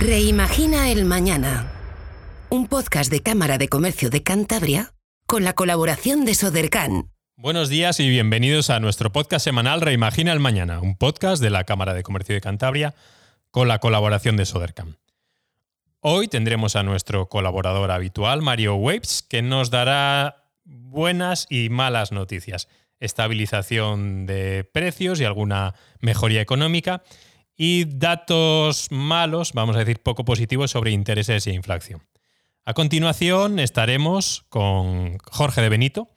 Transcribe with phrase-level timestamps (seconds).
[0.00, 1.70] Reimagina el Mañana.
[2.48, 4.94] Un podcast de Cámara de Comercio de Cantabria
[5.26, 7.10] con la colaboración de Sodercan.
[7.36, 11.64] Buenos días y bienvenidos a nuestro podcast semanal Reimagina el Mañana, un podcast de la
[11.64, 12.94] Cámara de Comercio de Cantabria
[13.50, 14.96] con la colaboración de Sodercan.
[16.00, 22.68] Hoy tendremos a nuestro colaborador habitual, Mario Waves, que nos dará buenas y malas noticias.
[23.00, 27.02] Estabilización de precios y alguna mejoría económica
[27.62, 32.00] y datos malos, vamos a decir poco positivos, sobre intereses e inflación.
[32.64, 36.08] A continuación estaremos con Jorge de Benito,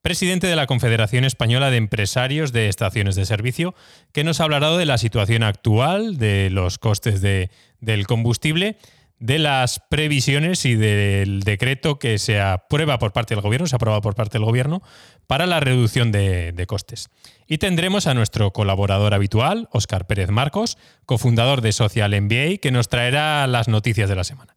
[0.00, 3.74] presidente de la Confederación Española de Empresarios de Estaciones de Servicio,
[4.12, 8.78] que nos hablará de la situación actual, de los costes de, del combustible,
[9.18, 14.00] de las previsiones y del decreto que se aprueba por parte del gobierno, se aprueba
[14.00, 14.82] por parte del gobierno,
[15.26, 17.08] para la reducción de, de costes.
[17.46, 22.88] Y tendremos a nuestro colaborador habitual, Óscar Pérez Marcos, cofundador de Social MBA, que nos
[22.88, 24.56] traerá las noticias de la semana.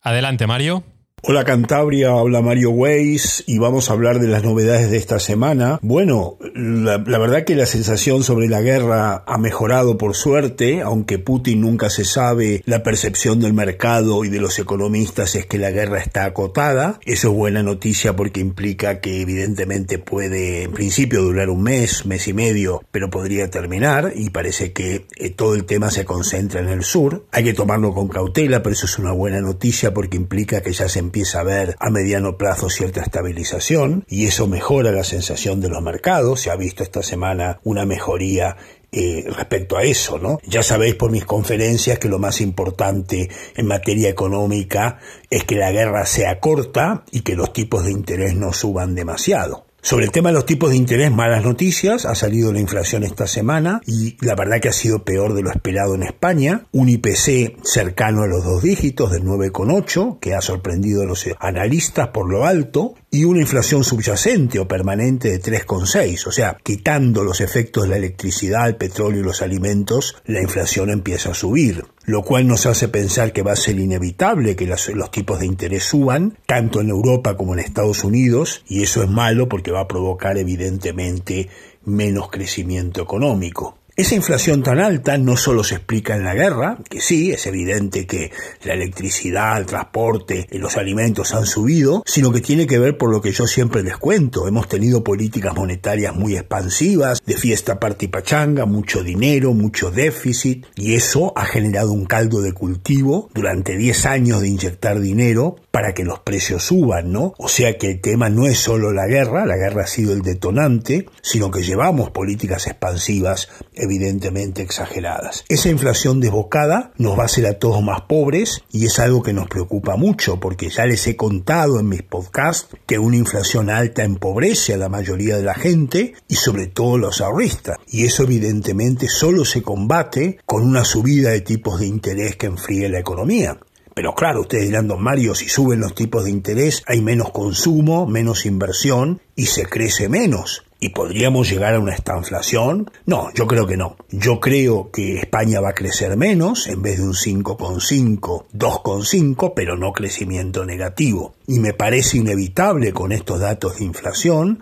[0.00, 0.84] Adelante, Mario.
[1.24, 5.78] Hola Cantabria, habla Mario Weiss y vamos a hablar de las novedades de esta semana.
[5.80, 11.60] Bueno, la, verdad que la sensación sobre la guerra ha mejorado por suerte, aunque Putin
[11.60, 16.00] nunca se sabe, la percepción del mercado y de los economistas es que la guerra
[16.00, 16.98] está acotada.
[17.06, 22.26] Eso es buena noticia porque implica que evidentemente puede en principio durar un mes, mes
[22.26, 26.68] y medio, pero podría terminar y parece que eh, todo el tema se concentra en
[26.68, 27.26] el sur.
[27.30, 30.88] Hay que tomarlo con cautela, pero eso es una buena noticia porque implica que ya
[30.88, 35.68] se empieza a ver a mediano plazo cierta estabilización y eso mejora la sensación de
[35.68, 36.40] los mercados.
[36.40, 38.56] Se ha visto esta semana una mejoría
[38.90, 40.38] eh, respecto a eso, ¿no?
[40.46, 45.70] Ya sabéis por mis conferencias que lo más importante en materia económica es que la
[45.70, 49.66] guerra sea corta y que los tipos de interés no suban demasiado.
[49.84, 52.06] Sobre el tema de los tipos de interés, malas noticias.
[52.06, 55.50] Ha salido la inflación esta semana y la verdad que ha sido peor de lo
[55.50, 56.66] esperado en España.
[56.70, 62.10] Un IPC cercano a los dos dígitos del 9,8, que ha sorprendido a los analistas
[62.10, 66.28] por lo alto, y una inflación subyacente o permanente de 3,6.
[66.28, 70.90] O sea, quitando los efectos de la electricidad, el petróleo y los alimentos, la inflación
[70.90, 75.10] empieza a subir lo cual nos hace pensar que va a ser inevitable que los,
[75.10, 79.48] tipos de interés suban, tanto en Europa como en Estados Unidos, y eso es malo
[79.48, 81.48] porque va a provocar evidentemente
[81.84, 83.78] menos crecimiento económico.
[83.94, 88.06] Esa inflación tan alta no solo se explica en la guerra, que sí, es evidente
[88.06, 88.32] que
[88.64, 93.20] la electricidad, el transporte, los alimentos han subido, sino que tiene que ver por lo
[93.20, 94.48] que yo siempre les cuento.
[94.48, 100.64] Hemos tenido políticas monetarias muy expansivas, de fiesta, parte y pachanga, mucho dinero, mucho déficit,
[100.74, 105.92] y eso ha generado un caldo de cultivo durante 10 años de inyectar dinero para
[105.92, 107.34] que los precios suban, ¿no?
[107.36, 110.22] O sea que el tema no es solo la guerra, la guerra ha sido el
[110.22, 113.48] detonante, sino que llevamos políticas expansivas
[113.82, 115.44] evidentemente exageradas.
[115.48, 119.32] Esa inflación desbocada nos va a hacer a todos más pobres y es algo que
[119.32, 124.04] nos preocupa mucho porque ya les he contado en mis podcasts que una inflación alta
[124.04, 127.78] empobrece a la mayoría de la gente y sobre todo los ahorristas.
[127.88, 132.88] Y eso evidentemente solo se combate con una subida de tipos de interés que enfríe
[132.88, 133.58] la economía.
[133.94, 138.06] Pero claro, ustedes dirán, don Mario, si suben los tipos de interés hay menos consumo,
[138.06, 140.64] menos inversión y se crece menos.
[140.82, 142.90] ¿Y podríamos llegar a una estanflación?
[143.06, 143.94] No, yo creo que no.
[144.10, 149.76] Yo creo que España va a crecer menos, en vez de un 5,5, 2,5, pero
[149.76, 151.36] no crecimiento negativo.
[151.46, 154.58] Y me parece inevitable con estos datos de inflación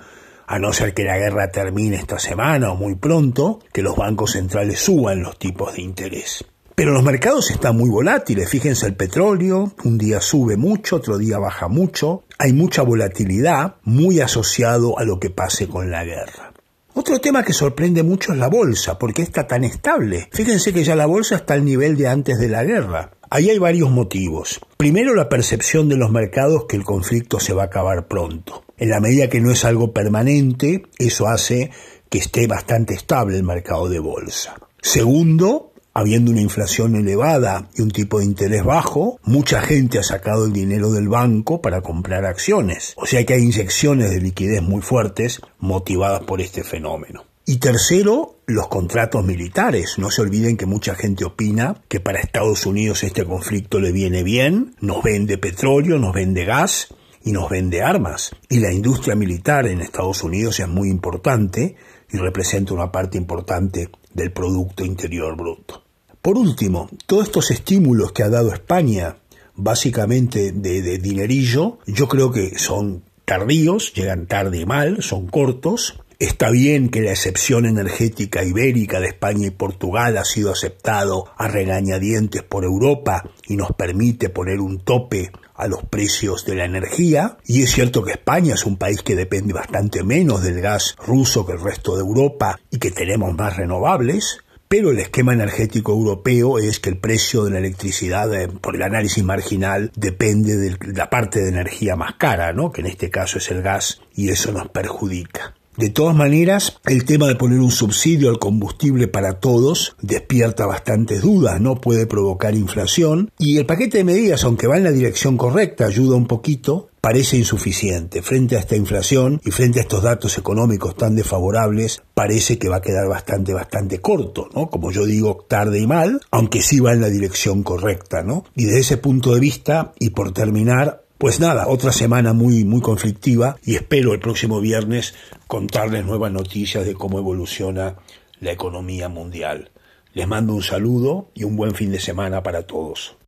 [0.47, 4.33] a no ser que la guerra termine esta semana o muy pronto, que los bancos
[4.33, 6.45] centrales suban los tipos de interés.
[6.81, 8.49] Pero los mercados están muy volátiles.
[8.49, 12.25] Fíjense el petróleo, un día sube mucho, otro día baja mucho.
[12.39, 16.55] Hay mucha volatilidad muy asociado a lo que pase con la guerra.
[16.95, 20.31] Otro tema que sorprende mucho es la bolsa, porque está tan estable.
[20.33, 23.11] Fíjense que ya la bolsa está al nivel de antes de la guerra.
[23.29, 24.59] Ahí hay varios motivos.
[24.79, 28.65] Primero, la percepción de los mercados que el conflicto se va a acabar pronto.
[28.79, 31.73] En la medida que no es algo permanente, eso hace
[32.09, 34.57] que esté bastante estable el mercado de bolsa.
[34.83, 40.47] Segundo, Habiendo una inflación elevada y un tipo de interés bajo, mucha gente ha sacado
[40.47, 42.95] el dinero del banco para comprar acciones.
[42.97, 47.25] O sea que hay inyecciones de liquidez muy fuertes motivadas por este fenómeno.
[47.45, 49.99] Y tercero, los contratos militares.
[49.99, 54.23] No se olviden que mucha gente opina que para Estados Unidos este conflicto le viene
[54.23, 56.95] bien, nos vende petróleo, nos vende gas
[57.25, 58.31] y nos vende armas.
[58.49, 61.75] Y la industria militar en Estados Unidos es muy importante
[62.13, 65.83] y representa una parte importante del Producto Interior Bruto.
[66.23, 69.17] Por último, todos estos estímulos que ha dado España,
[69.55, 75.97] básicamente de, de dinerillo, yo creo que son tardíos, llegan tarde y mal, son cortos,
[76.21, 81.49] Está bien que la excepción energética ibérica de España y Portugal ha sido aceptado a
[81.49, 87.39] regañadientes por Europa y nos permite poner un tope a los precios de la energía.
[87.47, 91.47] Y es cierto que España es un país que depende bastante menos del gas ruso
[91.47, 94.39] que el resto de Europa y que tenemos más renovables.
[94.69, 98.83] Pero el esquema energético europeo es que el precio de la electricidad, eh, por el
[98.83, 102.71] análisis marginal, depende de la parte de energía más cara, ¿no?
[102.71, 105.55] que en este caso es el gas, y eso nos perjudica.
[105.81, 111.23] De todas maneras, el tema de poner un subsidio al combustible para todos despierta bastantes
[111.23, 115.39] dudas, no puede provocar inflación y el paquete de medidas, aunque va en la dirección
[115.39, 118.21] correcta, ayuda un poquito, parece insuficiente.
[118.21, 122.77] Frente a esta inflación y frente a estos datos económicos tan desfavorables, parece que va
[122.77, 124.69] a quedar bastante, bastante corto, ¿no?
[124.69, 128.45] Como yo digo, tarde y mal, aunque sí va en la dirección correcta, ¿no?
[128.55, 132.81] Y desde ese punto de vista, y por terminar, pues nada, otra semana muy, muy
[132.81, 135.15] conflictiva y espero el próximo viernes
[135.49, 137.97] contarles nuevas noticias de cómo evoluciona
[138.41, 139.71] la economía mundial.
[140.15, 143.19] Les mando un saludo y un buen fin de semana para todos.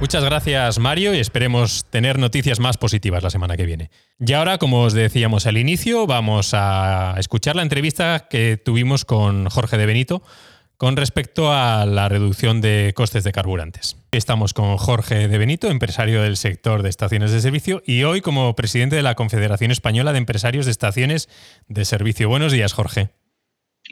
[0.00, 3.92] Muchas gracias Mario y esperemos tener noticias más positivas la semana que viene.
[4.18, 9.48] Y ahora, como os decíamos al inicio, vamos a escuchar la entrevista que tuvimos con
[9.48, 10.24] Jorge de Benito,
[10.82, 13.96] con respecto a la reducción de costes de carburantes.
[14.10, 18.56] Estamos con Jorge de Benito, empresario del sector de estaciones de servicio, y hoy como
[18.56, 21.28] presidente de la Confederación Española de Empresarios de Estaciones
[21.68, 22.28] de Servicio.
[22.28, 23.10] Buenos días, Jorge.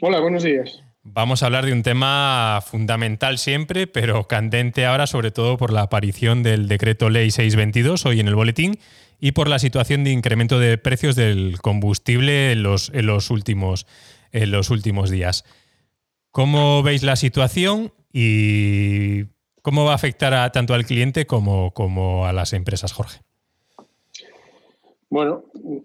[0.01, 0.83] Hola, buenos días.
[1.01, 5.83] Vamos a hablar de un tema fundamental siempre, pero candente ahora, sobre todo por la
[5.83, 8.79] aparición del decreto ley 622 hoy en el boletín
[9.17, 13.87] y por la situación de incremento de precios del combustible en los, en los, últimos,
[14.33, 15.45] en los últimos días.
[16.31, 19.25] ¿Cómo veis la situación y
[19.61, 23.19] cómo va a afectar a, tanto al cliente como, como a las empresas, Jorge?
[25.09, 25.43] Bueno,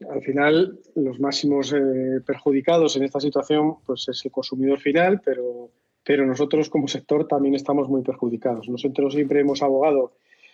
[0.08, 5.70] al final los máximos eh, perjudicados en esta situación pues es el consumidor final, pero,
[6.04, 8.68] pero nosotros como sector también estamos muy perjudicados.
[8.68, 10.12] Nosotros siempre hemos abogado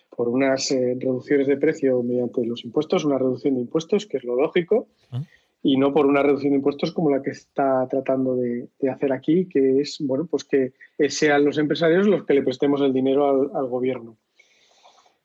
[0.09, 4.25] por unas eh, reducciones de precio mediante los impuestos, una reducción de impuestos, que es
[4.25, 5.23] lo lógico, ah
[5.63, 9.49] y no por una reducción de impuestos como la que está tratando de, hacer aquí,
[9.49, 10.73] que es bueno, pues que
[11.09, 14.17] sean los empresarios los que le prestemos el dinero al, gobierno.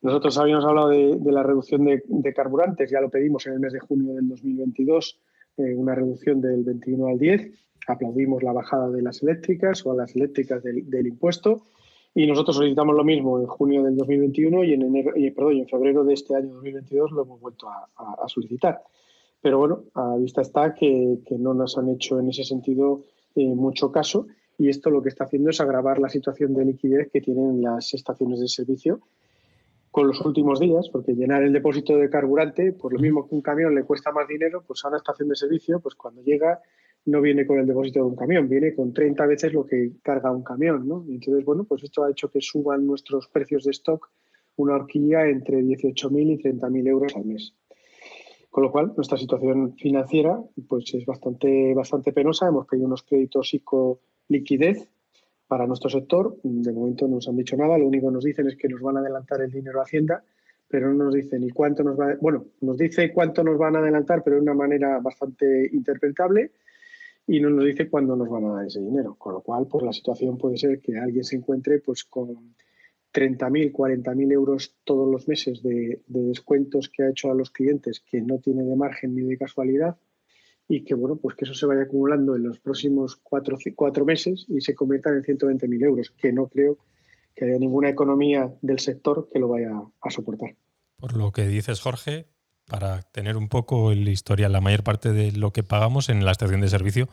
[0.01, 3.80] Nosotros habíamos hablado de, la reducción de, carburantes, ya lo pedimos en el mes de
[3.80, 5.19] junio del 2022,
[5.57, 7.51] eh, una reducción del 21 al 10.
[7.88, 11.63] Aplaudimos la bajada de las eléctricas o a las eléctricas del, impuesto.
[12.13, 15.68] Y nosotros solicitamos lo mismo en junio del 2021 y en, enero, y, perdón, en
[15.68, 18.84] febrero de este año 2022 lo hemos vuelto a solicitar.
[19.48, 23.94] Pero bueno, a vista está que, no nos han hecho en ese sentido eh, mucho
[23.94, 24.28] caso
[24.58, 27.94] y esto lo que está haciendo es agravar la situación de liquidez que tienen las
[27.94, 29.00] estaciones de servicio
[29.90, 33.42] con los últimos días, porque llenar el depósito de carburante, por lo mismo que un
[33.42, 36.60] camión le cuesta más dinero, pues a una estación de servicio, pues cuando llega
[37.06, 40.30] no viene con el depósito de un camión, viene con 30 veces lo que carga
[40.30, 41.06] un camión, ¿no?
[41.08, 44.10] entonces, bueno, pues esto ha hecho que suban nuestros precios de stock
[44.58, 47.54] una horquilla entre 18.000 y 30.000 euros al mes.
[48.50, 52.48] Con lo cual, nuestra situación financiera pues, es bastante, bastante penosa.
[52.48, 54.00] Hemos pedido unos créditos ICO
[54.30, 54.90] liquidez
[55.48, 56.38] para nuestro sector.
[56.44, 57.78] De momento no nos han dicho nada.
[57.78, 60.24] Lo único que nos dicen es que nos van a adelantar el dinero a Hacienda,
[60.68, 62.16] pero no nos dicen ni cuánto nos va a...
[62.20, 66.51] Bueno, nos dice cuánto nos van a adelantar, pero de una manera bastante interpretable
[67.27, 69.16] y no nos dice cuándo nos van a dar ese dinero.
[69.16, 72.56] Con lo cual, pues la situación puede ser que alguien se encuentre pues con
[73.17, 78.21] 30.000, 40.000 euros todos los meses de, descuentos que ha hecho a los clientes que
[78.21, 79.97] no tiene de margen ni de casualidad
[80.67, 84.45] y que bueno, pues que eso se vaya acumulando en los próximos cuatro, cuatro meses
[84.47, 86.77] y se convierta en 120.000 euros, que no creo
[87.33, 89.71] que haya ninguna economía del sector que lo vaya
[90.01, 90.55] a soportar.
[90.97, 92.27] Por lo que dices, Jorge,
[92.67, 96.31] para tener un poco el historial, la mayor parte de lo que pagamos en la
[96.31, 97.09] estación de servicio,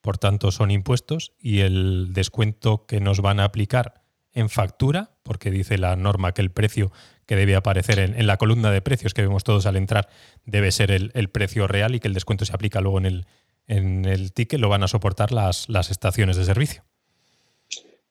[0.00, 4.00] por tanto, son impuestos y el descuento que nos van a aplicar
[4.32, 6.92] en factura, porque dice la norma que el precio
[7.26, 10.08] que debe aparecer en, la columna de precios que vemos todos al entrar
[10.44, 13.26] debe ser el, precio real y que el descuento se aplica luego en el,
[13.68, 16.82] en el ticket, lo van a soportar las, las estaciones de servicio.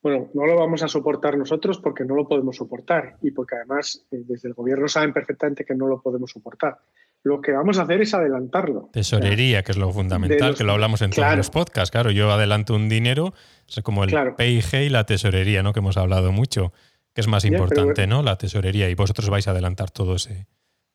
[0.01, 4.05] Bueno, no lo vamos a soportar nosotros porque no lo podemos soportar y porque además
[4.11, 6.79] eh, desde el gobierno saben perfectamente que no lo podemos soportar.
[7.23, 8.89] Lo que vamos a hacer es adelantarlo.
[8.93, 11.91] Tesorería, que es lo fundamental, que lo hablamos en todos los podcasts.
[11.91, 13.33] Claro, yo adelanto un dinero,
[13.67, 15.73] es como el PIG y la tesorería, ¿no?
[15.73, 16.71] Que hemos hablado mucho,
[17.13, 18.23] que es más importante, ¿no?
[18.23, 18.89] La tesorería.
[18.89, 20.47] Y vosotros vais a adelantar todo ese,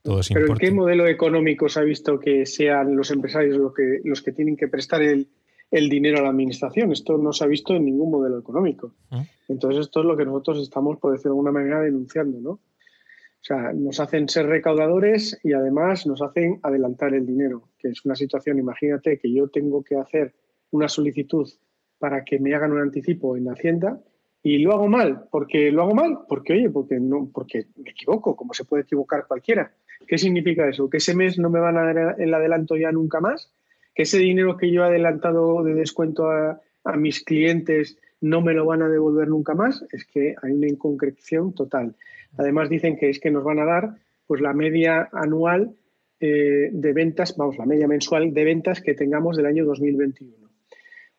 [0.03, 3.75] todo ese ¿Pero ¿en qué modelo económico se ha visto que sean los empresarios los
[3.75, 5.29] que, los que tienen que prestar el,
[5.71, 6.91] dinero a la administración?
[6.91, 8.95] Esto no se ha visto en ningún modelo económico.
[9.11, 9.21] ¿Mm?
[9.49, 12.61] Entonces, esto es lo que nosotros estamos, por decirlo de alguna manera, denunciando, ¿no?
[13.45, 18.03] O sea, nos hacen ser recaudadores y además nos hacen adelantar el dinero, que es
[18.07, 20.33] una situación, imagínate que yo tengo que hacer
[20.71, 21.47] una solicitud
[21.99, 24.01] para que me hagan un anticipo en Hacienda
[24.43, 28.35] y lo hago mal, porque lo hago mal, porque oye, porque no, porque me equivoco,
[28.35, 29.75] como se puede equivocar cualquiera.
[30.07, 30.89] ¿Qué significa eso?
[30.89, 33.53] Que ese mes no me van a dar el adelanto ya nunca más,
[33.95, 38.55] que ese dinero que yo he adelantado de descuento a, a mis clientes no me
[38.55, 41.95] lo van a devolver nunca más, es que hay una inconcreción total.
[42.37, 45.77] Además dicen que es que nos van a dar pues la media anual
[46.21, 50.49] eh, de ventas, vamos, la media mensual de ventas que tengamos del año 2021.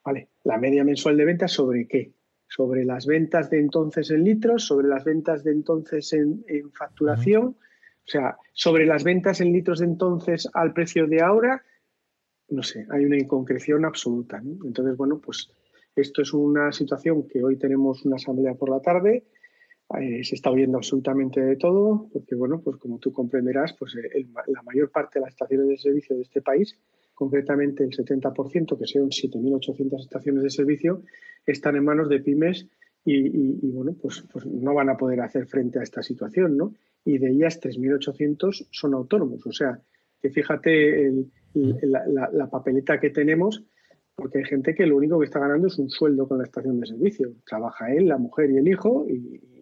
[0.04, 2.14] Vale, la media mensual de ventas sobre qué?
[2.48, 8.08] Sobre las ventas de entonces en litros, sobre las ventas de entonces en, facturación, o
[8.08, 11.64] sea, sobre las ventas en litros de entonces al precio de ahora,
[12.50, 14.42] no sé, hay una inconcreción absoluta.
[14.64, 15.52] Entonces, bueno, pues
[15.96, 19.24] esto es una situación que hoy tenemos una asamblea por la tarde
[20.00, 24.26] eh, se está oyendo absolutamente de todo, porque bueno, pues como tú comprenderás, pues eh,
[24.48, 26.76] la mayor parte de las estaciones de servicio de este país,
[27.14, 31.04] concretamente el 70%, que son 7.800 estaciones de servicio,
[31.46, 32.68] están en manos de pymes
[33.08, 36.74] y, bueno, pues, pues, no van a poder hacer frente a esta situación, ¿no?
[37.06, 39.80] Y de ellas 3.800 son autónomos, o sea,
[40.20, 41.14] que fíjate
[41.54, 43.64] la, papeleta que tenemos
[44.16, 46.80] porque hay gente que lo único que está ganando es un sueldo con la estación
[46.80, 47.34] de servicio.
[47.46, 49.55] Trabaja él, la mujer y el hijo y,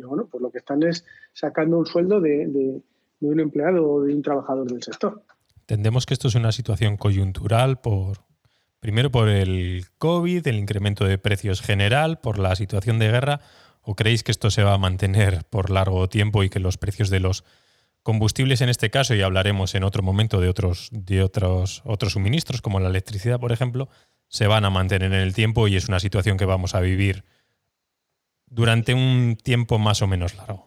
[0.00, 2.80] y bueno, pues lo que están es sacando un sueldo de,
[3.20, 5.22] un empleado o de un trabajador del sector.
[5.60, 8.18] Entendemos que esto es una situación coyuntural por,
[8.80, 13.40] primero por el COVID, el incremento de precios general, por la situación de guerra,
[13.82, 17.10] o creéis que esto se va a mantener por largo tiempo y que los precios
[17.10, 17.44] de los
[18.02, 22.62] combustibles en este caso, y hablaremos en otro momento de otros, de otros, otros suministros,
[22.62, 23.88] como la electricidad, por ejemplo,
[24.28, 27.24] se van a mantener en el tiempo y es una situación que vamos a vivir
[28.50, 30.66] durante un tiempo más o menos largo?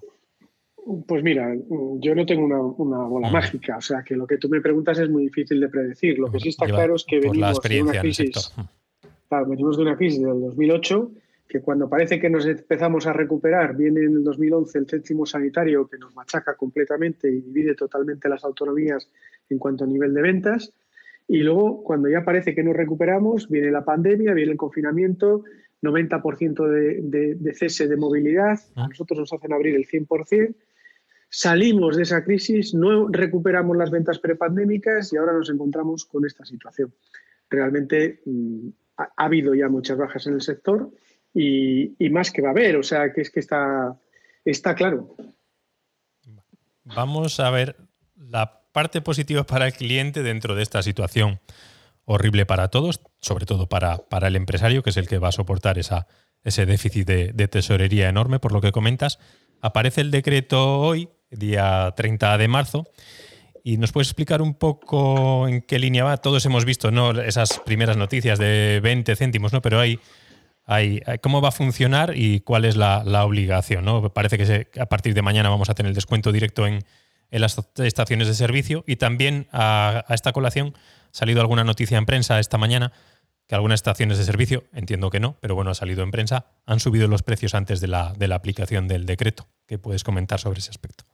[1.08, 1.56] Pues mira,
[2.00, 3.32] yo no tengo una, bola mm.
[3.32, 6.20] mágica, o sea que lo que tú me preguntas es muy difícil de predecir.
[6.20, 9.50] Lo que sí está claro es que venimos de una crisis, mm.
[9.50, 11.12] venimos de una crisis del 2008
[11.48, 15.88] que cuando parece que nos empezamos a recuperar, viene en el 2011 el céntimo sanitario
[15.88, 19.08] que nos machaca completamente y divide totalmente las autonomías
[19.50, 20.74] en cuanto a nivel de ventas.
[21.28, 25.44] Y luego, cuando ya parece que nos recuperamos, viene la pandemia, viene el confinamiento,
[25.84, 28.88] 90% de, de, cese de movilidad, a ah.
[28.88, 30.56] nosotros nos hacen abrir el 100%.
[31.30, 36.46] Salimos de esa crisis, no recuperamos las ventas prepandémicas y ahora nos encontramos con esta
[36.46, 36.94] situación.
[37.50, 40.90] Realmente mm, ha, habido ya muchas bajas en el sector
[41.34, 44.00] y, y, más que va a haber, o sea que es que está,
[44.46, 45.16] está claro.
[46.84, 47.76] Vamos a ver
[48.16, 51.40] la parte positiva para el cliente dentro de esta situación
[52.06, 55.32] horrible para todos, sobre todo para, para el empresario, que es el que va a
[55.32, 56.08] soportar esa,
[56.44, 59.20] ese déficit de, tesorería enorme, por lo que comentas.
[59.62, 62.86] Aparece el decreto hoy, día 30 de marzo,
[63.64, 66.18] y nos puedes explicar un poco en qué línea va.
[66.18, 67.12] Todos hemos visto ¿no?
[67.22, 69.62] esas primeras noticias de 20 céntimos, ¿no?
[69.62, 70.00] pero hay,
[70.66, 73.86] hay, cómo va a funcionar y cuál es la, obligación.
[73.86, 74.10] ¿no?
[74.14, 76.84] Parece que a partir de mañana vamos a tener el descuento directo en,
[77.34, 80.76] en las estaciones de servicio y también a, esta colación
[81.12, 82.94] salido alguna noticia en prensa esta mañana
[83.48, 86.80] que algunas estaciones de servicio, entiendo que no, pero bueno, ha salido en prensa, han
[86.80, 89.48] subido los precios antes de la, de la aplicación del decreto.
[89.66, 91.06] ¿Qué puedes comentar sobre ese aspecto?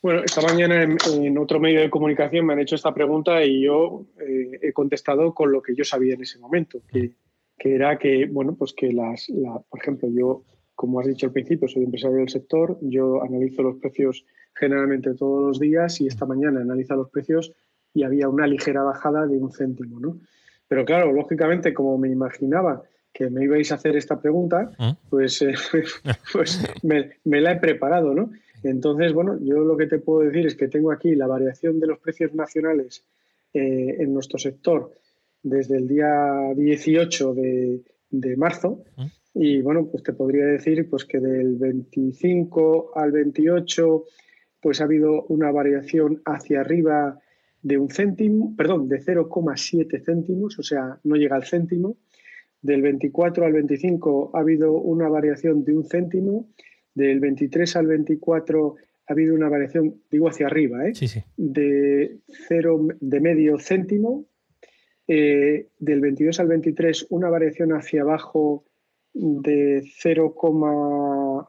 [0.00, 4.06] Bueno, esta mañana en, otro medio de comunicación me han hecho esta pregunta y yo
[4.20, 7.10] eh, he contestado con lo que yo sabía en ese momento, que,
[7.58, 9.26] que era que, bueno, pues que las,
[9.68, 10.44] por ejemplo, yo,
[10.84, 15.42] como has dicho al principio, soy empresario del sector, yo analizo los precios generalmente todos
[15.42, 17.54] los días y esta mañana analiza los precios
[17.94, 20.20] y había una ligera bajada de un céntimo, ¿no?
[20.68, 22.82] Pero claro, lógicamente, como me imaginaba
[23.14, 24.90] que me ibais a hacer esta pregunta, ¿Mm?
[25.08, 25.54] pues, eh,
[26.34, 28.30] pues me, la he preparado, ¿no?
[28.62, 31.86] Entonces, bueno, yo lo que te puedo decir es que tengo aquí la variación de
[31.86, 33.06] los precios nacionales
[33.54, 34.92] eh, en nuestro sector
[35.42, 38.84] desde el día 18 de, de marzo.
[39.34, 44.04] Y bueno, pues te podría decir pues que del 25 al 28
[44.60, 47.20] pues ha habido una variación hacia arriba
[47.60, 51.96] de un céntimo, perdón, de 0,7 céntimos, o sea, no llega al céntimo.
[52.62, 56.48] Del 24 al 25 ha habido una variación de un céntimo.
[56.94, 58.76] Del 23 al 24
[59.06, 60.92] ha habido una variación, digo hacia arriba, ¿eh?
[61.36, 64.26] de cero, de medio céntimo.
[65.06, 68.64] Eh, del 22 al 23 una variación hacia abajo
[69.14, 71.46] de 0,9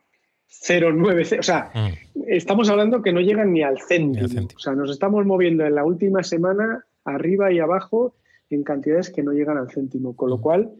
[0.64, 2.22] 0,9, o sea, mm.
[2.28, 4.48] estamos hablando que no llegan ni al céntimo.
[4.56, 8.16] O sea, nos estamos moviendo en la última semana arriba y abajo
[8.50, 10.16] en cantidades que no llegan al céntimo.
[10.16, 10.42] Con lo mm.
[10.42, 10.72] cual,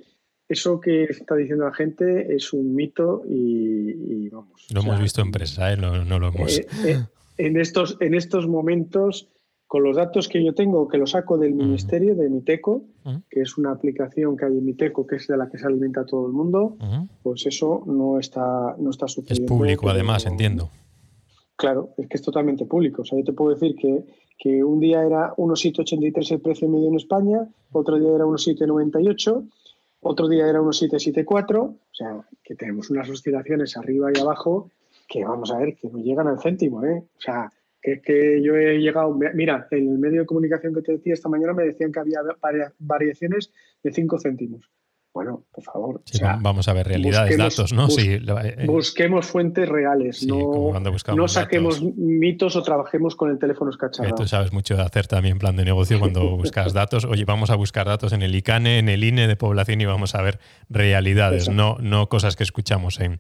[0.48, 4.68] eso que está diciendo la gente es un mito y, vamos.
[4.74, 5.78] Lo hemos visto en prensa, ¿eh?
[5.78, 6.58] no, lo hemos.
[6.58, 7.04] Eh, eh,
[7.38, 9.30] en, estos, en estos momentos,
[9.68, 12.84] con los datos que yo tengo, que lo saco del ministerio, de Miteco,
[13.30, 16.06] que es una aplicación que hay en Miteco, que es de la que se alimenta
[16.06, 16.78] todo el mundo,
[17.24, 19.54] pues eso no está, no está sucediendo.
[19.54, 20.70] Es público, además, entiendo.
[21.56, 23.02] Claro, es que es totalmente público.
[23.02, 24.06] O sea, yo te puedo decir que,
[24.38, 29.46] que un día era 1,783 el precio medio en España, otro día era 1,798
[30.08, 34.70] otro día era 1,774, o sea, que tenemos unas oscilaciones arriba y abajo
[35.08, 37.04] que vamos a ver, que no llegan al céntimo, ¿eh?
[37.18, 37.52] O sea,
[37.86, 41.30] que, que yo he llegado, mira, en el medio de comunicación que te decía esta
[41.30, 42.20] mañana me decían que había
[42.80, 43.52] variaciones
[43.84, 44.72] de 5 céntimos.
[45.14, 46.02] Bueno, por favor.
[46.42, 47.90] vamos a ver realidades, datos, ¿no?
[47.90, 50.74] sí, eh, busquemos fuentes reales, no,
[51.16, 54.14] no saquemos mitos o trabajemos con el teléfono escachado.
[54.14, 57.06] tú sabes mucho de hacer también plan de negocio cuando buscas datos.
[57.06, 60.16] Oye, vamos a buscar datos en el ICANE, en el INE de población y vamos
[60.16, 60.40] a ver
[60.70, 63.20] realidades, no, no cosas que escuchamos en,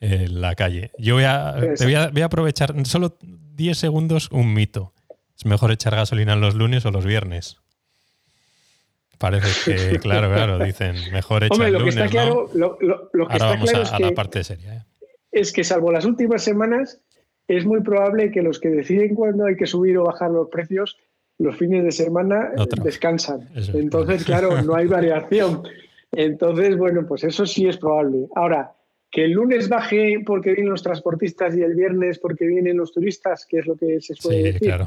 [0.00, 0.92] la calle.
[0.98, 4.92] Yo voy a, voy a, voy a aprovechar solo 10 segundos un mito.
[5.36, 7.58] ¿Es mejor echar gasolina los lunes o los viernes?
[9.18, 12.86] Parece que, claro, claro, dicen, mejor hecho Hombre, lo que está claro, lo, que
[13.32, 14.74] está claro es a, la parte seria.
[14.74, 14.84] ¿eh?
[15.32, 17.00] Es que salvo las últimas semanas,
[17.48, 20.96] es muy probable que los que deciden cuándo hay que subir o bajar los precios,
[21.38, 22.50] los fines de semana
[22.82, 23.48] descansan.
[23.74, 25.62] Entonces, claro, no hay variación.
[26.12, 28.28] Entonces, bueno, pues eso sí es probable.
[28.34, 28.72] Ahora,
[29.10, 33.46] que el lunes baje porque vienen los transportistas y el viernes porque vienen los turistas,
[33.46, 34.68] que es lo que se suele sí, decir.
[34.68, 34.86] Claro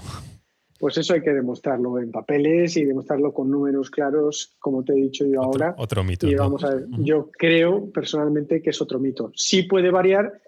[0.81, 4.95] pues eso hay que demostrarlo en papeles y demostrarlo con números claros, como te he
[4.95, 5.75] dicho yo ahora.
[5.77, 6.27] Otro mito.
[6.27, 9.31] Y vamos a ver, yo creo personalmente que es otro mito.
[9.35, 10.41] Sí puede variar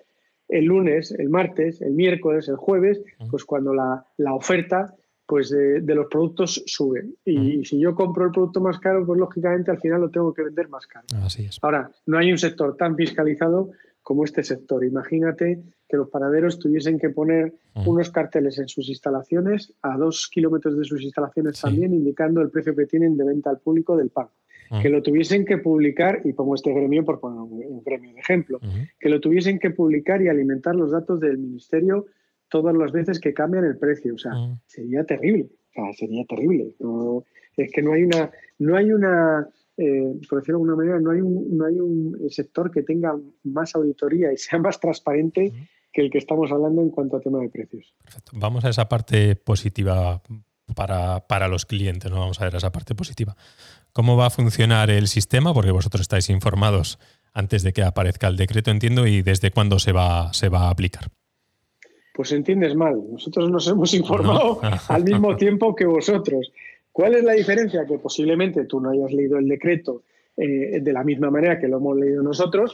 [0.49, 2.99] el lunes, el martes, el miércoles, el jueves,
[3.29, 4.03] pues cuando la,
[4.33, 7.05] oferta pues de, los productos sube.
[7.25, 10.43] Y, si yo compro el producto más caro, pues lógicamente al final lo tengo que
[10.43, 11.05] vender más caro.
[11.23, 11.59] Así es.
[11.61, 14.83] Ahora, no hay un sector tan fiscalizado como este sector.
[14.83, 17.53] Imagínate que los panaderos tuviesen que poner
[17.85, 22.75] unos carteles en sus instalaciones, a dos kilómetros de sus instalaciones también, indicando el precio
[22.75, 24.27] que tienen de venta al público del pan.
[24.81, 28.59] Que lo tuviesen que publicar, y pongo este gremio por poner un, gremio de ejemplo,
[28.99, 32.07] que lo tuviesen que publicar y alimentar los datos del ministerio
[32.53, 34.13] todas las veces que cambian el precio.
[34.13, 34.31] O sea,
[34.67, 35.49] sería terrible.
[35.69, 36.75] O sea, sería terrible.
[37.57, 41.09] es que no hay una, no hay una eh, por decirlo de alguna manera, no
[41.09, 45.51] hay, un, no hay un sector que tenga más auditoría y sea más transparente
[45.91, 47.91] que el que estamos hablando en cuanto a tema de precios.
[48.03, 48.33] Perfecto.
[48.35, 50.21] Vamos a esa parte positiva
[50.75, 52.19] para, los clientes, ¿no?
[52.19, 53.35] Vamos a ver esa parte positiva.
[53.93, 55.55] ¿Cómo va a funcionar el sistema?
[55.55, 56.99] Porque vosotros estáis informados
[57.33, 60.69] antes de que aparezca el decreto, entiendo, y desde cuándo se va, se va a
[60.69, 61.09] aplicar.
[62.13, 63.01] Pues entiendes mal.
[63.11, 66.51] Nosotros nos hemos informado al mismo tiempo que vosotros.
[66.91, 67.85] ¿Cuál es la diferencia?
[67.85, 70.03] Que posiblemente tú no hayas leído el decreto
[70.37, 72.73] eh, de la misma manera que lo hemos leído nosotros,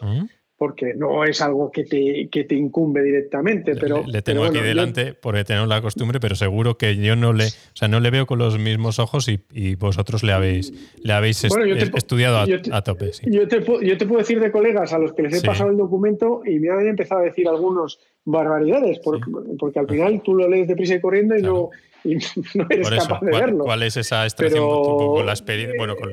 [0.59, 3.77] porque no es algo que te, que te incumbe directamente.
[3.77, 7.45] Pero, le, tengo aquí delante porque tenemos la costumbre, pero seguro que yo no le,
[7.45, 11.45] o sea, no le veo con los mismos ojos y, vosotros le habéis, le habéis
[11.45, 12.39] estudiado
[12.71, 13.11] a, tope.
[13.23, 15.77] Yo, te, yo te puedo decir de colegas a los que les he pasado el
[15.77, 20.67] documento y me han empezado a decir algunos barbaridades, porque, al final tú lo lees
[20.67, 21.69] deprisa y corriendo y no
[22.03, 22.15] y
[22.55, 23.63] no eres capaz de verlo.
[23.63, 25.35] ¿Cuál es esa extracción con la
[25.77, 26.09] bueno, con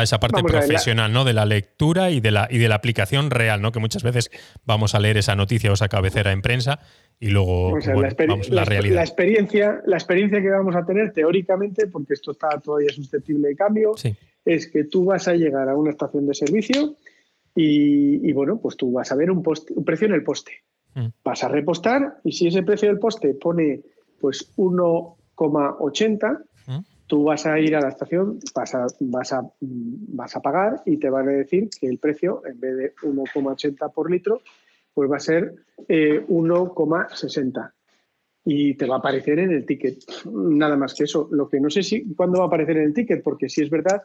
[0.00, 1.24] esa parte profesional, ¿no?
[1.24, 3.72] De la lectura y de la, y de la aplicación real, ¿no?
[3.72, 4.30] Que muchas veces
[4.64, 6.80] vamos a leer esa noticia o esa cabecera en prensa
[7.20, 7.78] y luego
[8.48, 8.96] la, realidad.
[8.96, 13.56] La experiencia, la experiencia que vamos a tener teóricamente, porque esto está todavía susceptible de
[13.56, 13.92] cambio,
[14.44, 16.96] es que tú vas a llegar a una estación de servicio
[17.54, 20.52] y, bueno, pues tú vas a ver un, un precio en el poste.
[20.94, 21.08] Mm.
[21.22, 23.80] Vas a repostar y si ese precio del poste pone
[24.20, 26.42] pues uno 80,
[27.12, 30.96] tú vas a ir a la estación, vas a, vas, a, vas a pagar y
[30.96, 34.40] te van a decir que el precio, en vez de 1,80 por litro,
[34.94, 35.56] pues va a ser
[35.88, 37.70] 1,60 eh,
[38.46, 39.98] y te va a aparecer en el ticket.
[40.32, 41.28] Nada más que eso.
[41.30, 43.68] Lo que no sé si cuándo va a aparecer en el ticket, porque sí es
[43.68, 44.04] verdad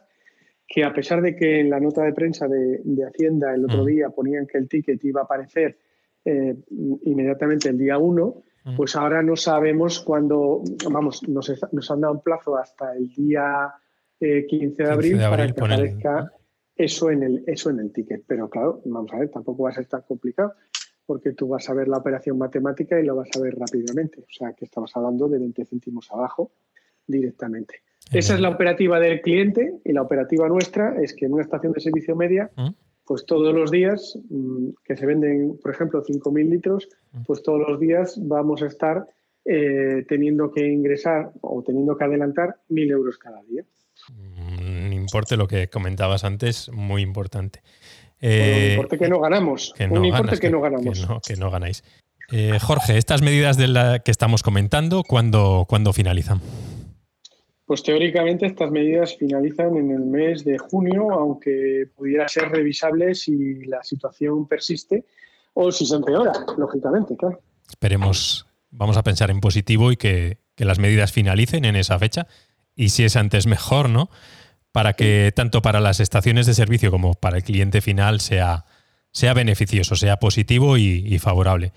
[0.66, 4.10] que a pesar de que en la nota de prensa de, Hacienda el otro día
[4.10, 5.78] ponían que el ticket iba a aparecer
[6.26, 6.54] eh,
[7.04, 8.42] inmediatamente el día 1,
[8.76, 13.72] pues ahora no sabemos cuándo, vamos, nos, nos, han dado un plazo hasta el día
[14.18, 16.32] 15 eh, de abril, para que aparezca
[16.74, 18.24] eso, en el, eso en el ticket.
[18.26, 20.54] Pero claro, vamos a ver, tampoco va a ser tan complicado
[21.06, 24.20] porque tú vas a ver la operación matemática y lo vas a ver rápidamente.
[24.20, 26.52] O sea, que estamos hablando de 20 céntimos abajo
[27.06, 27.82] directamente.
[28.12, 31.72] Esa es la operativa del cliente y la operativa nuestra es que en una estación
[31.72, 32.50] de servicio media
[33.08, 36.88] pues todos los días mm, que se venden, por ejemplo, 5.000 litros,
[37.26, 39.06] pues todos los días vamos a estar
[39.46, 43.64] eh, teniendo que ingresar o teniendo que adelantar 1.000 euros cada día.
[44.12, 47.62] Mm, importe, lo que comentabas antes, muy importante.
[48.20, 49.74] un importe que no ganamos.
[49.90, 51.08] un importe que, no ganamos.
[51.26, 51.82] Que no, ganáis.
[52.60, 56.42] Jorge, estas medidas de la que estamos comentando, ¿cuándo, ¿cuándo finalizan?
[57.68, 63.66] Pues teóricamente estas medidas finalizan en el mes de junio, aunque pudiera ser revisable si
[63.66, 65.04] la situación persiste
[65.52, 67.42] o si se empeora, lógicamente, claro.
[67.68, 72.26] Esperemos, vamos a pensar en positivo y que, las medidas finalicen en esa fecha.
[72.74, 74.08] Y si es antes, mejor, ¿no?
[74.72, 78.64] Para que tanto para las estaciones de servicio como para el cliente final sea,
[79.12, 81.72] sea beneficioso, sea positivo y favorable.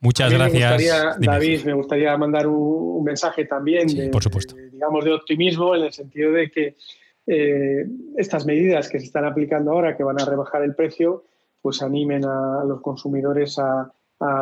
[0.00, 1.18] Muchas gracias.
[1.20, 4.54] David, me gustaría mandar un, mensaje también de, por supuesto.
[4.54, 6.76] digamos, de optimismo en el sentido de que
[7.26, 11.24] eh, estas medidas que se están aplicando ahora, que van a rebajar el precio,
[11.62, 13.92] pues animen a los consumidores a,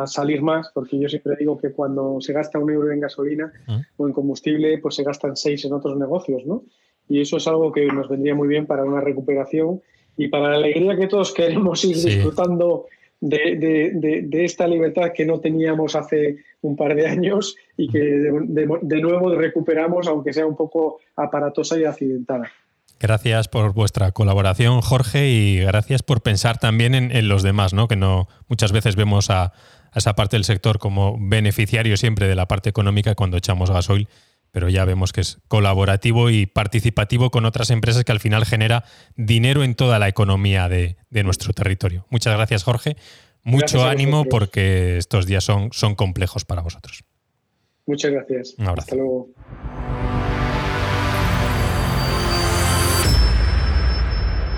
[0.07, 3.77] salir más, porque yo siempre digo que cuando se gasta un euro en gasolina mm.
[3.97, 6.63] o en combustible, pues se gastan seis en otros negocios, ¿no?
[7.07, 9.83] Y eso es algo que nos vendría muy bien para una recuperación
[10.17, 12.87] y para la alegría que todos queremos ir disfrutando
[13.19, 19.33] de, esta libertad que no teníamos hace un par de años y que de, nuevo
[19.35, 22.51] recuperamos, aunque sea un poco aparatosa y accidentada.
[22.99, 27.87] Gracias por vuestra colaboración, Jorge, y gracias por pensar también en, los demás, ¿no?
[27.87, 29.53] Que no muchas veces vemos a,
[29.93, 34.07] esa parte del sector como beneficiario siempre de la parte económica cuando echamos gasoil
[34.51, 38.83] pero ya vemos que es colaborativo y participativo con otras empresas que al final genera
[39.15, 42.05] dinero en toda la economía de, nuestro territorio.
[42.09, 42.95] Muchas gracias, Jorge.
[43.43, 47.03] Mucho ánimo porque estos días son, son complejos para vosotros.
[47.85, 48.55] Muchas gracias.
[48.57, 48.85] Un abrazo.
[48.85, 49.29] Hasta luego.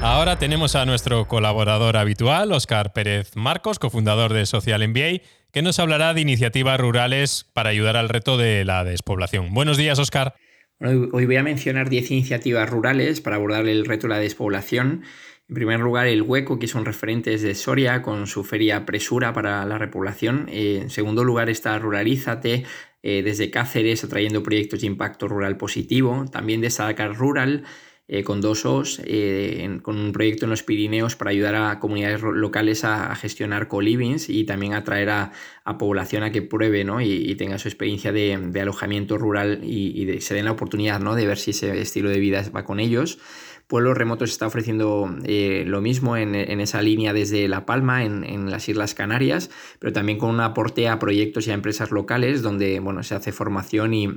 [0.01, 5.79] Ahora tenemos a nuestro colaborador habitual, Oscar Pérez Marcos, cofundador de Social MBA, que nos
[5.79, 9.53] hablará de iniciativas rurales para ayudar al reto de la despoblación.
[9.53, 10.35] Buenos días, Oscar.
[10.79, 15.03] hoy voy a mencionar 10 iniciativas rurales para abordar el reto de la despoblación.
[15.49, 19.65] En primer lugar, el Hueco, que son referentes de Soria con su feria Presura para
[19.65, 20.47] la repoblación.
[20.49, 22.65] en segundo lugar está Ruralízate,
[23.01, 26.25] eh, desde Cáceres, atrayendo proyectos de impacto rural positivo.
[26.31, 27.63] También destaca Rural,
[28.11, 32.23] eh, con dos Os, eh, con un proyecto en los Pirineos para ayudar a comunidades
[32.23, 35.31] locales a, gestionar co-livings y también atraer a,
[35.77, 37.01] población a que pruebe ¿no?
[37.01, 41.13] y, tenga su experiencia de, alojamiento rural y, se den la oportunidad ¿no?
[41.13, 43.19] de ver si ese estilo de vida va con ellos.
[43.67, 48.49] Pueblos Remotos está ofreciendo eh, lo mismo en, esa línea desde La Palma, en, en,
[48.49, 52.79] las Islas Canarias, pero también con un aporte a proyectos y a empresas locales donde
[52.79, 54.07] bueno, se hace formación y,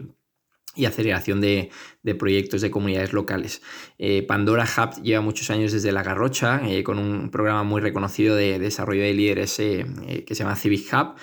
[0.74, 1.70] y aceleración de,
[2.18, 3.62] proyectos de comunidades locales.
[3.98, 8.36] Eh, Pandora Hub lleva muchos años desde La Garrocha, eh, con un programa muy reconocido
[8.36, 9.84] de, desarrollo de líderes eh,
[10.26, 11.14] que se llama Civic Hub.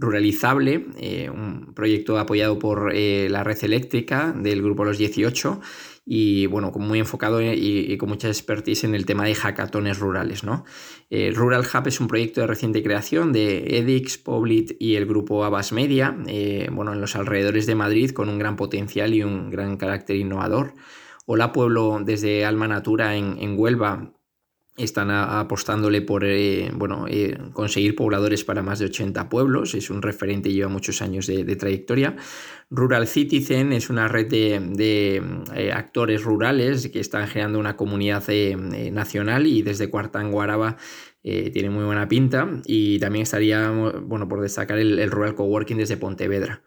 [0.00, 0.86] Ruralizable,
[1.30, 5.60] un proyecto apoyado por la red eléctrica del grupo Los 18
[6.12, 10.42] y bueno, muy enfocado y, con mucha expertise en el tema de hackatones rurales.
[10.42, 10.64] ¿no?
[11.08, 15.44] Eh, Rural Hub es un proyecto de reciente creación de Edix, Poblit y el grupo
[15.44, 19.50] Abbas Media, eh, bueno, en los alrededores de Madrid con un gran potencial y un
[19.50, 20.74] gran carácter innovador.
[21.26, 24.12] Hola Pueblo desde Alma Natura en Huelva
[24.80, 30.02] están apostándole por eh, bueno, eh, conseguir pobladores para más de 80 pueblos, es un
[30.02, 32.16] referente y lleva muchos años de, trayectoria.
[32.70, 35.22] Rural Citizen es una red de,
[35.54, 38.24] eh, actores rurales que están generando una comunidad
[38.92, 40.76] nacional y desde Cuartanguaraba
[41.22, 42.48] tiene muy buena pinta.
[42.64, 46.62] Y también estaría bueno, por destacar el Rural Coworking desde Pontevedra.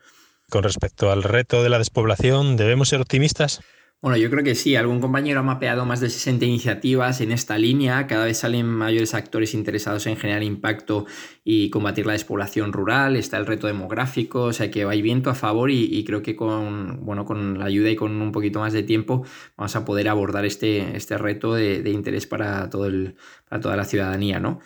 [0.49, 3.61] Con respecto al reto de la despoblación, ¿debemos ser optimistas?
[4.03, 4.75] Bueno, yo creo que sí.
[4.75, 8.05] Algún compañero ha mapeado más de 60 iniciativas en esta línea.
[8.05, 11.05] Cada vez salen mayores actores interesados en generar impacto
[11.45, 13.15] y combatir la despoblación rural.
[13.15, 17.05] Está el reto demográfico, o sea que hay viento a favor y, creo que con,
[17.05, 20.43] bueno, con la ayuda y con un poquito más de tiempo vamos a poder abordar
[20.43, 23.15] este, este reto de, interés para, todo el,
[23.47, 24.59] para toda la ciudadanía, ¿no?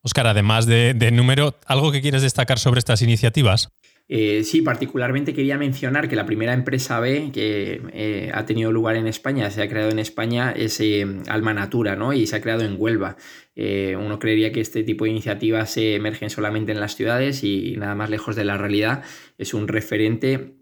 [0.00, 3.68] Oscar, además de, de número, ¿algo que quieres destacar sobre estas iniciativas?
[4.10, 8.96] Eh, sí, particularmente quería mencionar que la primera empresa B que eh, ha tenido lugar
[8.96, 12.14] en España, se ha creado en España, es eh, Alma Natura, ¿no?
[12.14, 13.16] Y se ha creado en Huelva.
[13.54, 17.94] uno creería que este tipo de iniciativas se emergen solamente en las ciudades y nada
[17.94, 19.02] más lejos de la realidad.
[19.36, 20.58] Es un referente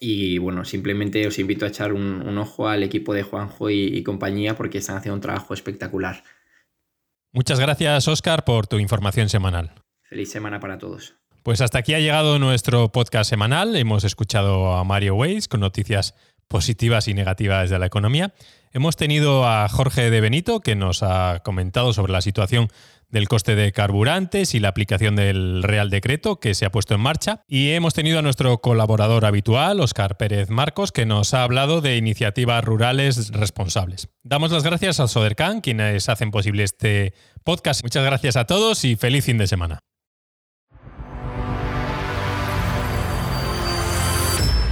[0.00, 4.54] y bueno, simplemente os invito a echar un, ojo al equipo de Juanjo y, compañía
[4.54, 6.22] porque están haciendo un trabajo espectacular.
[7.32, 9.72] Muchas gracias, Oscar, por tu información semanal.
[10.02, 11.16] Feliz semana para todos.
[11.48, 13.74] Pues hasta aquí ha llegado nuestro podcast semanal.
[13.74, 16.14] Hemos escuchado a Mario Weiss con noticias
[16.46, 18.34] positivas y negativas de la economía.
[18.74, 22.68] Hemos tenido a Jorge de Benito, que nos ha comentado sobre la situación
[23.08, 27.00] del coste de carburantes y la aplicación del Real Decreto que se ha puesto en
[27.00, 27.40] marcha.
[27.48, 31.96] Y hemos tenido a nuestro colaborador habitual, Óscar Pérez Marcos, que nos ha hablado de
[31.96, 34.10] iniciativas rurales responsables.
[34.22, 37.82] Damos las gracias a Sodercan, quienes hacen posible este podcast.
[37.84, 39.78] Muchas gracias a todos y feliz fin de semana.